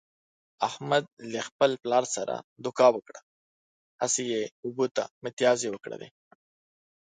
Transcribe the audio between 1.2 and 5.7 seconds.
له خپل پلار سره دوکه وکړه، هسې یې اوبو ته متیازې